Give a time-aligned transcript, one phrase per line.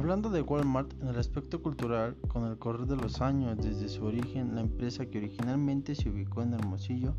[0.00, 4.06] Hablando de Walmart en el aspecto cultural, con el correr de los años desde su
[4.06, 7.12] origen, la empresa que originalmente se ubicó en Hermosillo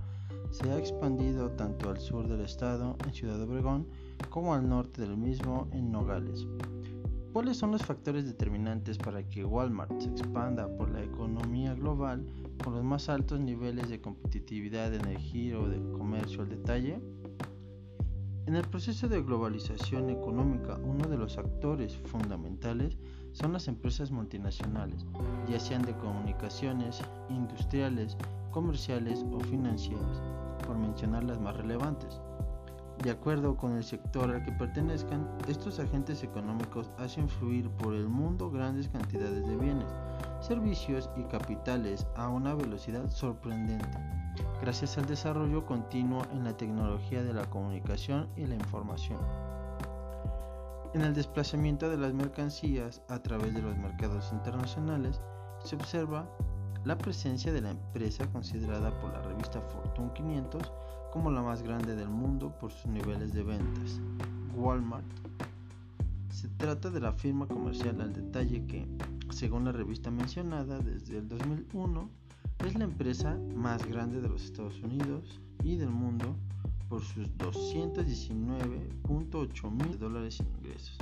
[0.50, 3.86] se ha expandido tanto al sur del estado, en Ciudad Obregón,
[4.32, 6.48] como al norte del mismo, en Nogales.
[7.32, 12.26] ¿Cuáles son los factores determinantes para que Walmart se expanda por la economía global
[12.64, 17.00] con los más altos niveles de competitividad en el giro del comercio al detalle?
[18.48, 22.98] En el proceso de globalización económica, uno de los actores fundamentales
[23.34, 25.06] son las empresas multinacionales,
[25.48, 28.18] ya sean de comunicaciones, industriales,
[28.50, 30.22] comerciales o financieras,
[30.66, 32.20] por mencionar las más relevantes.
[33.04, 38.08] De acuerdo con el sector al que pertenezcan, estos agentes económicos hacen fluir por el
[38.08, 39.92] mundo grandes cantidades de bienes,
[40.40, 43.98] servicios y capitales a una velocidad sorprendente,
[44.62, 49.20] gracias al desarrollo continuo en la tecnología de la comunicación y la información.
[50.94, 55.20] En el desplazamiento de las mercancías a través de los mercados internacionales,
[55.64, 56.30] se observa
[56.84, 60.72] la presencia de la empresa considerada por la revista Fortune 500
[61.12, 64.00] como la más grande del mundo por sus niveles de ventas,
[64.56, 65.06] Walmart.
[66.30, 68.88] Se trata de la firma comercial al detalle que,
[69.32, 72.21] según la revista mencionada desde el 2001,
[72.66, 76.36] es la empresa más grande de los Estados Unidos y del mundo
[76.90, 80.98] por sus 219.8 mil dólares en ingresos.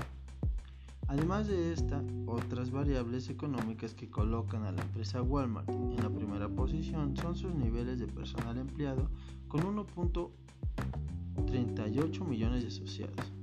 [1.07, 6.47] Además de esta, otras variables económicas que colocan a la empresa Walmart en la primera
[6.47, 9.09] posición son sus niveles de personal empleado
[9.47, 13.33] con 1.38 millones de asociados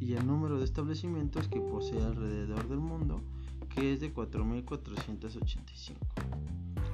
[0.00, 3.20] y el número de establecimientos que posee alrededor del mundo
[3.68, 5.92] que es de 4.485,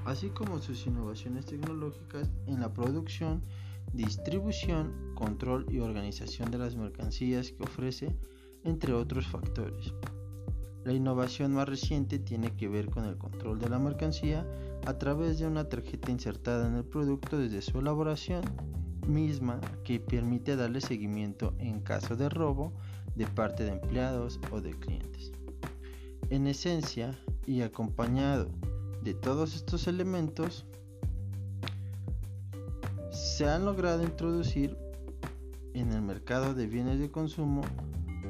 [0.04, 3.42] así como sus innovaciones tecnológicas en la producción,
[3.92, 8.16] distribución, control y organización de las mercancías que ofrece
[8.64, 9.92] entre otros factores.
[10.84, 14.46] La innovación más reciente tiene que ver con el control de la mercancía
[14.86, 18.42] a través de una tarjeta insertada en el producto desde su elaboración,
[19.06, 22.72] misma que permite darle seguimiento en caso de robo
[23.14, 25.32] de parte de empleados o de clientes.
[26.30, 28.48] En esencia, y acompañado
[29.04, 30.64] de todos estos elementos,
[33.10, 34.78] se han logrado introducir
[35.74, 37.60] en el mercado de bienes de consumo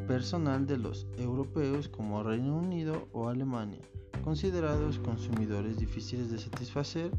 [0.08, 3.82] personal de los europeos como Reino Unido o Alemania,
[4.24, 7.12] considerados consumidores difíciles de satisfacer,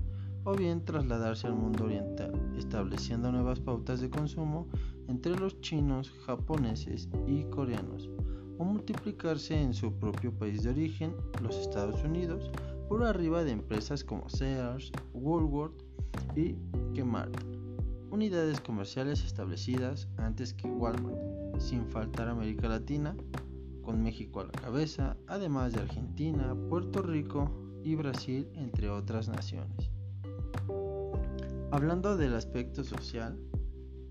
[0.43, 4.67] o bien trasladarse al mundo oriental, estableciendo nuevas pautas de consumo
[5.07, 8.09] entre los chinos, japoneses y coreanos,
[8.57, 12.51] o multiplicarse en su propio país de origen, los Estados Unidos,
[12.87, 15.81] por arriba de empresas como Sears, Woolworth
[16.35, 16.55] y
[16.93, 17.35] Kmart,
[18.11, 23.15] unidades comerciales establecidas antes que Walmart sin faltar América Latina,
[23.81, 27.51] con México a la cabeza, además de Argentina, Puerto Rico
[27.83, 29.91] y Brasil, entre otras naciones.
[31.71, 33.37] Hablando del aspecto social,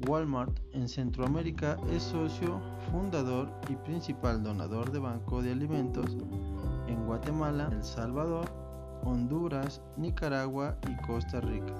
[0.08, 2.60] Walmart en Centroamérica es socio,
[2.90, 6.16] fundador y principal donador de Banco de Alimentos
[6.86, 8.63] en Guatemala, El Salvador,
[9.04, 11.74] Honduras, Nicaragua y Costa Rica.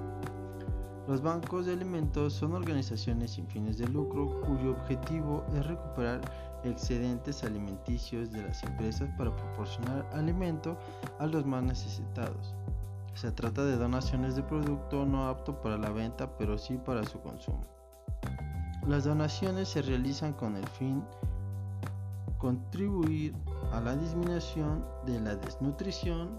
[1.06, 6.20] Los bancos de alimentos son organizaciones sin fines de lucro cuyo objetivo es recuperar
[6.64, 10.78] excedentes alimenticios de las empresas para proporcionar alimento
[11.18, 12.54] a los más necesitados.
[13.14, 17.20] Se trata de donaciones de producto no apto para la venta pero sí para su
[17.20, 17.64] consumo.
[18.86, 21.04] Las donaciones se realizan con el fin
[22.38, 23.34] contribuir
[23.72, 26.30] a la disminución de la desnutrición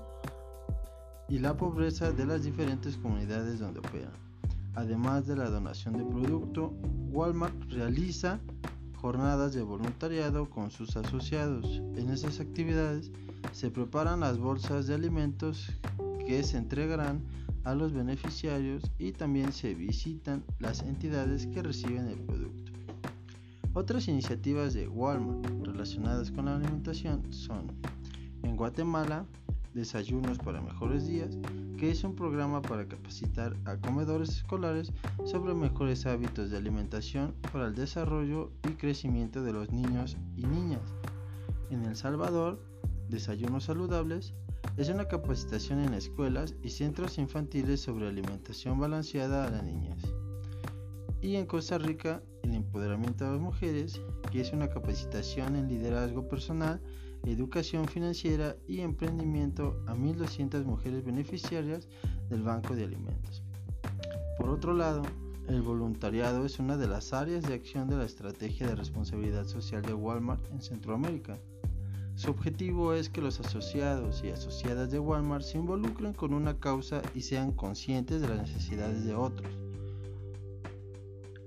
[1.27, 4.13] y la pobreza de las diferentes comunidades donde operan.
[4.75, 6.73] Además de la donación de producto,
[7.11, 8.39] Walmart realiza
[9.01, 11.81] jornadas de voluntariado con sus asociados.
[11.95, 13.11] En esas actividades
[13.51, 15.71] se preparan las bolsas de alimentos
[16.25, 17.21] que se entregarán
[17.63, 22.71] a los beneficiarios y también se visitan las entidades que reciben el producto.
[23.73, 27.67] Otras iniciativas de Walmart relacionadas con la alimentación son
[28.43, 29.25] en Guatemala,
[29.75, 31.37] desayunos para mejores días,
[31.77, 34.91] que es un programa para capacitar a comedores escolares
[35.25, 40.81] sobre mejores hábitos de alimentación para el desarrollo y crecimiento de los niños y niñas.
[41.69, 42.59] En El Salvador,
[43.09, 44.33] Desayunos Saludables
[44.77, 50.01] es una capacitación en escuelas y centros infantiles sobre alimentación balanceada a las niñas.
[51.21, 54.01] Y en Costa Rica, el empoderamiento de las mujeres,
[54.31, 56.81] que es una capacitación en liderazgo personal
[57.31, 61.87] educación financiera y emprendimiento a 1.200 mujeres beneficiarias
[62.29, 63.43] del Banco de Alimentos.
[64.37, 65.01] Por otro lado,
[65.47, 69.81] el voluntariado es una de las áreas de acción de la estrategia de responsabilidad social
[69.81, 71.37] de Walmart en Centroamérica.
[72.15, 77.01] Su objetivo es que los asociados y asociadas de Walmart se involucren con una causa
[77.13, 79.51] y sean conscientes de las necesidades de otros.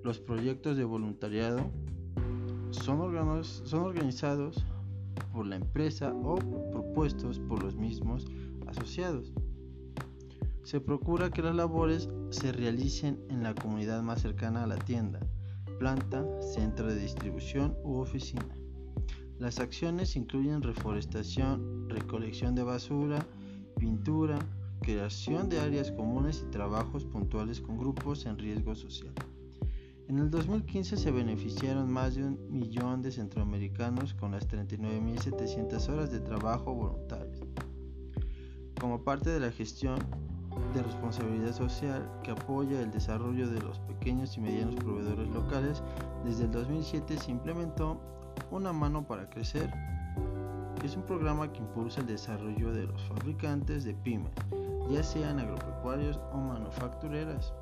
[0.05, 1.71] Los proyectos de voluntariado
[2.71, 4.65] son, organizados
[5.39, 6.35] por la empresa o
[6.73, 8.27] propuestos por los mismos
[8.67, 9.33] asociados.
[10.65, 15.21] Se procura que las labores se realicen en la comunidad más cercana a la tienda,
[15.79, 18.49] planta, centro de distribución u oficina.
[19.39, 23.25] Las acciones incluyen reforestación, recolección de basura,
[23.79, 24.41] pintura,
[24.83, 29.15] creación de áreas comunes y trabajos puntuales con grupos en riesgo social.
[30.09, 36.11] En el 2015 se beneficiaron más de un millón de centroamericanos con las 39.700 horas
[36.11, 37.47] de trabajo voluntarios.
[38.81, 39.99] Como parte de la gestión
[40.73, 45.83] de responsabilidad social que apoya el desarrollo de los pequeños y medianos proveedores locales,
[46.25, 48.01] desde el 2007 se implementó
[48.51, 49.71] una mano para crecer,
[50.81, 54.33] que es un programa que impulsa el desarrollo de los fabricantes de pymes,
[54.91, 57.53] ya sean agropecuarios o manufactureras.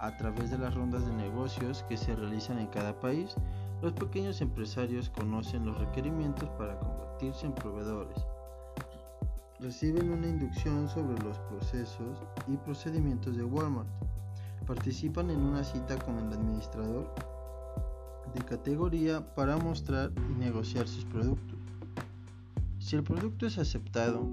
[0.00, 3.34] A través de las rondas de negocios que se realizan en cada país,
[3.82, 8.16] los pequeños empresarios conocen los requerimientos para convertirse en proveedores.
[9.58, 13.88] Reciben una inducción sobre los procesos y procedimientos de Walmart.
[14.68, 17.12] Participan en una cita con el administrador
[18.34, 21.58] de categoría para mostrar y negociar sus productos.
[22.78, 24.28] Si el producto es aceptado,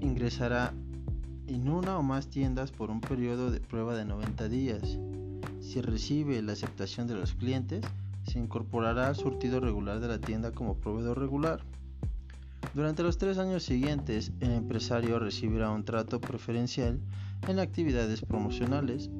[0.00, 0.72] ingresará
[1.46, 4.98] en una o más tiendas por un periodo de prueba de 90 días.
[5.60, 7.84] Si recibe la aceptación de los clientes,
[8.26, 11.60] se incorporará al surtido regular de la tienda como proveedor regular.
[12.74, 16.98] Durante los tres años siguientes, el empresario recibirá un trato preferencial
[17.46, 19.10] en actividades promocionales,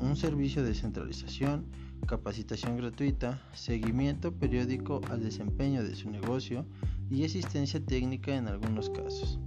[0.00, 1.66] un servicio de centralización,
[2.06, 6.66] capacitación gratuita, seguimiento periódico al desempeño de su negocio
[7.10, 9.38] y asistencia técnica en algunos casos.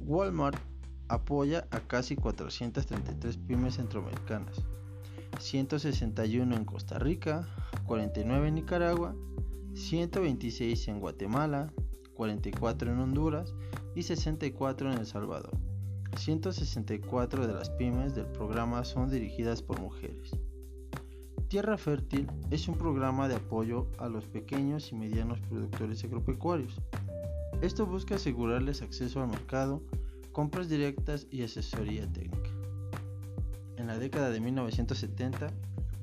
[0.00, 0.58] Walmart
[1.08, 4.56] apoya a casi 433 pymes centroamericanas,
[5.38, 7.46] 161 en Costa Rica,
[7.86, 9.14] 49 en Nicaragua,
[9.74, 11.72] 126 en Guatemala,
[12.14, 13.54] 44 en Honduras
[13.94, 15.56] y 64 en El Salvador.
[16.16, 20.30] 164 de las pymes del programa son dirigidas por mujeres.
[21.48, 26.80] Tierra Fértil es un programa de apoyo a los pequeños y medianos productores agropecuarios.
[27.62, 29.82] Esto busca asegurarles acceso al mercado,
[30.34, 32.50] compras directas y asesoría técnica.
[33.76, 35.46] En la década de 1970,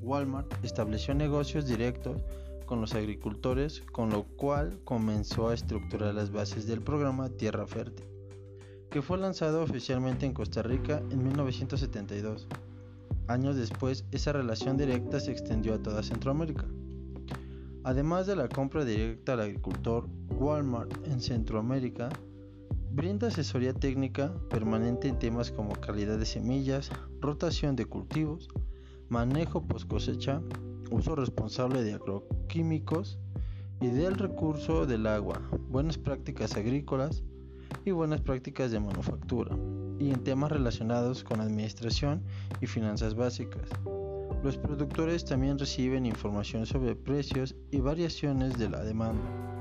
[0.00, 2.22] Walmart estableció negocios directos
[2.64, 8.06] con los agricultores, con lo cual comenzó a estructurar las bases del programa Tierra Fértil,
[8.90, 12.48] que fue lanzado oficialmente en Costa Rica en 1972.
[13.28, 16.64] Años después, esa relación directa se extendió a toda Centroamérica.
[17.84, 22.08] Además de la compra directa al agricultor, Walmart en Centroamérica
[22.94, 26.90] brinda asesoría técnica permanente en temas como calidad de semillas,
[27.20, 28.48] rotación de cultivos,
[29.08, 30.42] manejo post cosecha,
[30.90, 33.18] uso responsable de agroquímicos
[33.80, 35.40] y del recurso del agua,
[35.70, 37.24] buenas prácticas agrícolas
[37.86, 39.56] y buenas prácticas de manufactura
[39.98, 42.22] y en temas relacionados con administración
[42.60, 43.70] y finanzas básicas.
[44.42, 49.51] Los productores también reciben información sobre precios y variaciones de la demanda.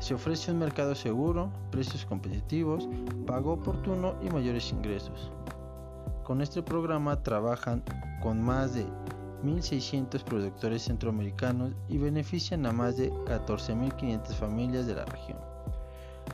[0.00, 2.88] Se ofrece un mercado seguro, precios competitivos,
[3.26, 5.32] pago oportuno y mayores ingresos.
[6.22, 7.82] Con este programa trabajan
[8.22, 8.86] con más de
[9.42, 15.38] 1.600 productores centroamericanos y benefician a más de 14.500 familias de la región.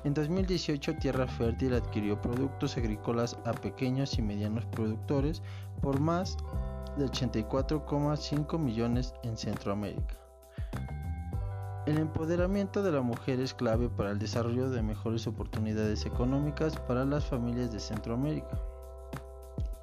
[0.04, 5.42] En 2018 Tierra Fértil adquirió productos agrícolas a pequeños y medianos productores
[5.80, 6.36] por más
[6.96, 10.23] de 84,5 millones en Centroamérica.
[11.86, 17.04] El empoderamiento de la mujer es clave para el desarrollo de mejores oportunidades económicas para
[17.04, 18.58] las familias de Centroamérica.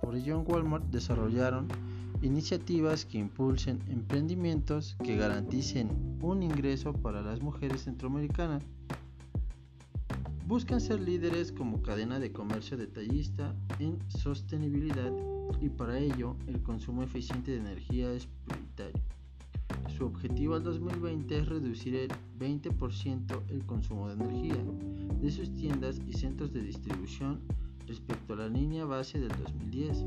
[0.01, 1.67] Por ello en Walmart desarrollaron
[2.21, 8.63] iniciativas que impulsen emprendimientos que garanticen un ingreso para las mujeres centroamericanas
[10.51, 15.09] buscan ser líderes como cadena de comercio detallista en sostenibilidad
[15.61, 19.01] y para ello el consumo eficiente de energía es prioritario.
[20.01, 24.57] Su objetivo al 2020 es reducir el 20% el consumo de energía
[25.21, 27.39] de sus tiendas y centros de distribución
[27.85, 30.03] respecto a la línea base del 2010.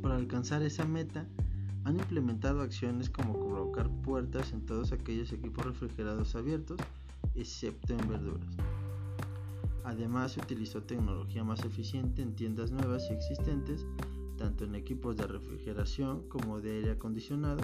[0.00, 1.26] Para alcanzar esa meta,
[1.82, 6.78] han implementado acciones como colocar puertas en todos aquellos equipos refrigerados abiertos,
[7.34, 8.56] excepto en verduras.
[9.82, 13.84] Además, se utilizó tecnología más eficiente en tiendas nuevas y existentes,
[14.40, 17.60] tanto en equipos de refrigeración como de aire acondicionado,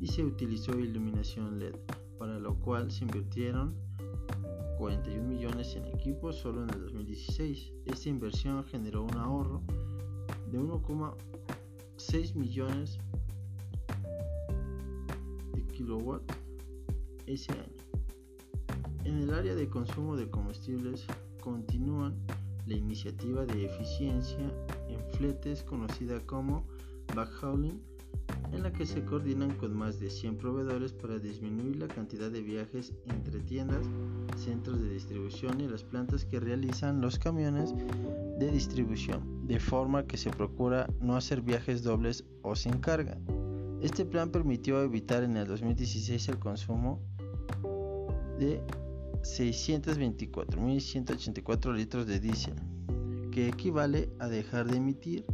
[0.00, 1.74] y se utilizó iluminación LED,
[2.20, 3.74] para lo cual se invirtieron
[4.78, 7.72] 41 millones en equipos solo en el 2016.
[7.84, 9.60] Esta inversión generó un ahorro
[10.52, 13.00] de 1,6 millones
[15.52, 16.22] de kilowatt
[17.26, 17.74] ese año.
[19.02, 21.04] En el área de consumo de combustibles
[21.42, 22.14] continúan
[22.68, 24.48] la iniciativa de eficiencia
[25.66, 26.64] conocida como
[27.14, 27.78] backhauling
[28.52, 32.40] en la que se coordinan con más de 100 proveedores para disminuir la cantidad de
[32.40, 33.84] viajes entre tiendas,
[34.36, 37.74] centros de distribución y las plantas que realizan los camiones
[38.38, 43.18] de distribución, de forma que se procura no hacer viajes dobles o sin carga.
[43.82, 46.98] Este plan permitió evitar en el 2016 el consumo
[48.38, 48.62] de
[49.22, 52.54] 624.184 litros de diésel,
[53.30, 55.24] que equivale a dejar de emitir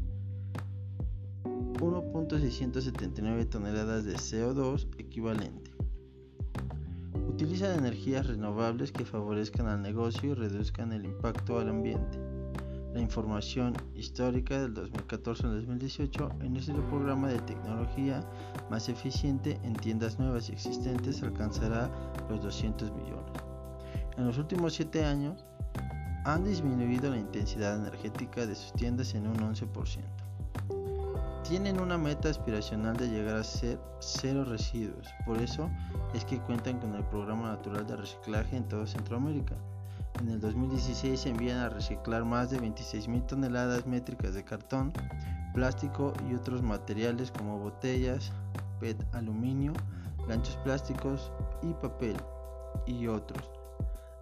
[1.78, 5.70] 1.679 toneladas de CO2 equivalente.
[7.28, 12.18] Utilizan energías renovables que favorezcan al negocio y reduzcan el impacto al ambiente.
[12.94, 18.26] La información histórica del 2014 al 2018 en nuestro programa de tecnología
[18.70, 21.90] más eficiente en tiendas nuevas y existentes alcanzará
[22.30, 23.32] los 200 millones.
[24.16, 25.44] En los últimos 7 años
[26.26, 30.26] han disminuido la intensidad energética de sus tiendas en un 11%
[31.48, 35.70] tienen una meta aspiracional de llegar a ser cero residuos, por eso
[36.12, 39.54] es que cuentan con el programa natural de reciclaje en toda Centroamérica.
[40.20, 44.92] En el 2016 se envían a reciclar más de 26.000 toneladas métricas de cartón,
[45.54, 48.32] plástico y otros materiales como botellas,
[48.80, 49.72] PET aluminio,
[50.26, 51.30] ganchos plásticos
[51.62, 52.16] y papel
[52.86, 53.55] y otros.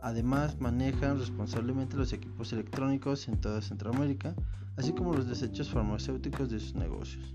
[0.05, 4.35] Además, manejan responsablemente los equipos electrónicos en toda Centroamérica,
[4.77, 7.35] así como los desechos farmacéuticos de sus negocios.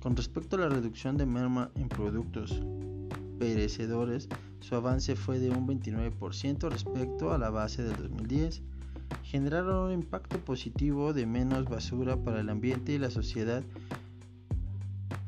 [0.00, 2.60] Con respecto a la reducción de merma en productos
[3.38, 4.28] perecedores,
[4.58, 8.62] su avance fue de un 29% respecto a la base del 2010.
[9.22, 13.62] Generaron un impacto positivo de menos basura para el ambiente y la sociedad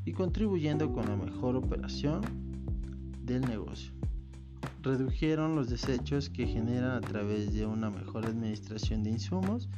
[0.05, 2.23] y contribuyendo con la mejor operación
[3.25, 3.94] del negocio
[4.85, 9.69] redujeron los desechos que generan a través de una mejor administración de insumos,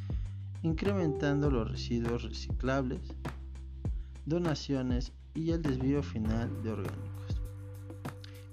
[0.62, 3.00] incrementando los residuos reciclables,
[4.26, 7.40] donaciones y el desvío final de orgánicos.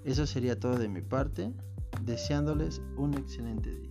[0.04, 1.52] Eso sería todo de mi parte,
[2.02, 3.83] deseándoles un excelente día.